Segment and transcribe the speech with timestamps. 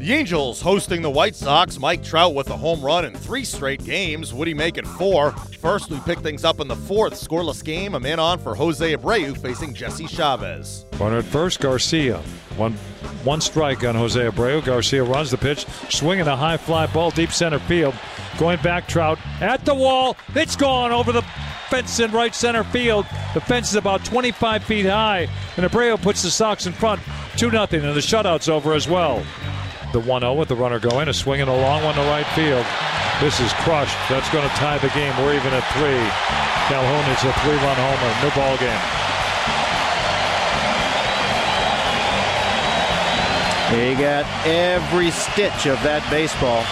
[0.00, 1.78] The Angels hosting the White Sox.
[1.78, 4.32] Mike Trout with a home run in three straight games.
[4.32, 5.32] Would he make it four?
[5.32, 7.12] First, we pick things up in the fourth.
[7.12, 7.94] Scoreless game.
[7.94, 10.86] A man on for Jose Abreu facing Jesse Chavez.
[10.98, 12.16] Runner at first, Garcia.
[12.56, 12.72] One
[13.24, 14.64] one strike on Jose Abreu.
[14.64, 17.94] Garcia runs the pitch, swinging a high fly ball deep center field.
[18.38, 20.16] Going back, Trout at the wall.
[20.34, 21.22] It's gone over the
[21.68, 23.04] fence in right center field.
[23.34, 25.28] The fence is about 25 feet high,
[25.58, 27.02] and Abreu puts the Sox in front
[27.36, 29.22] 2 0, and the shutout's over as well.
[29.92, 32.64] The 1 0 with the runner going, a swinging a long one to right field.
[33.20, 33.96] This is crushed.
[34.08, 35.12] That's going to tie the game.
[35.18, 35.98] We're even at three.
[36.70, 38.10] Calhoun is a three run homer.
[38.22, 38.80] New ball game.
[43.70, 46.62] He got every stitch of that baseball.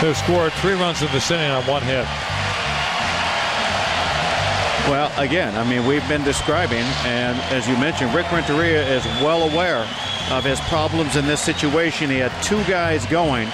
[0.00, 2.06] They've scored three runs in this inning on one hit.
[4.88, 9.42] Well, again, I mean, we've been describing, and as you mentioned, Rick Renteria is well
[9.50, 9.86] aware
[10.30, 12.08] of his problems in this situation.
[12.08, 13.48] He had two guys going,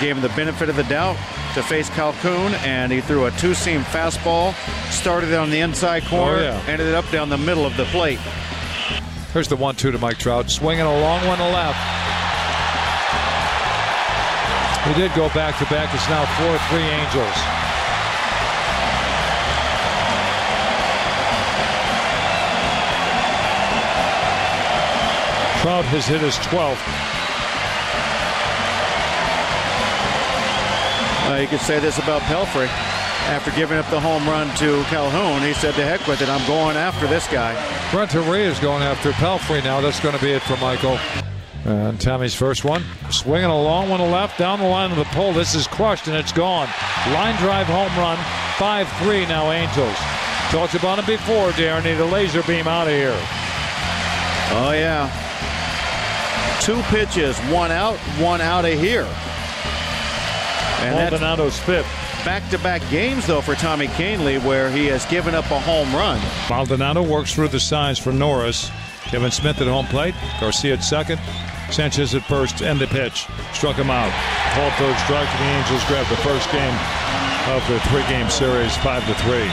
[0.00, 1.16] gave him the benefit of the doubt
[1.54, 4.52] to face Calhoun, and he threw a two-seam fastball,
[4.90, 6.64] started on the inside oh, corner, Oh, yeah.
[6.66, 8.18] ended up down the middle of the plate.
[9.32, 11.78] Here's the one-two to Mike Trout, swinging a long one to left.
[14.88, 15.94] He did go back to back.
[15.94, 17.59] It's now 4-3 Angels.
[25.60, 26.80] Trout has hit his 12th.
[31.28, 32.66] Uh, you could say this about Pelfrey.
[33.28, 36.44] After giving up the home run to Calhoun, he said, to heck with it, I'm
[36.46, 37.52] going after this guy.
[37.94, 39.82] Renteria is going after Pelfrey now.
[39.82, 40.98] That's going to be it for Michael.
[41.66, 45.04] And Tommy's first one, swinging a long one to left, down the line of the
[45.12, 45.34] pole.
[45.34, 46.68] This is crushed and it's gone.
[47.12, 48.16] Line drive home run,
[48.56, 49.98] 5-3 now Angels.
[50.50, 51.84] Talked about it before, Darrin.
[51.84, 53.14] Need a laser beam out of here.
[54.52, 55.29] Oh, yeah.
[56.60, 59.08] Two pitches, one out, one out of here.
[60.82, 61.86] And Maldonado's fifth.
[62.24, 66.20] back-to-back games, though, for Tommy Kahnle, where he has given up a home run.
[66.48, 68.70] Maldonado works through the signs for Norris.
[69.04, 70.14] Kevan Smith at home plate.
[70.40, 71.20] Garcia at second.
[71.70, 72.62] Sanchez at first.
[72.62, 73.26] End the pitch.
[73.52, 74.12] Struck him out.
[74.54, 75.28] Called third strike.
[75.38, 76.74] The Angels grab the first game
[77.48, 79.48] of the three-game series, five to three.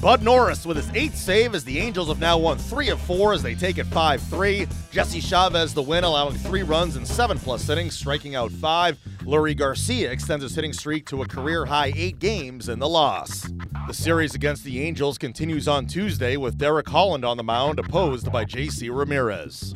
[0.00, 3.32] Bud Norris with his eighth save as the Angels have now won three of four
[3.32, 4.66] as they take it 5 3.
[4.90, 8.98] Jesse Chavez the win, allowing three runs in seven plus innings, striking out five.
[9.22, 13.48] Leury Garcia extends his hitting streak to a career high eight games in the loss.
[13.86, 18.30] The series against the Angels continues on Tuesday with Derek Holland on the mound, opposed
[18.30, 18.90] by J.C.
[18.90, 19.74] Ramirez.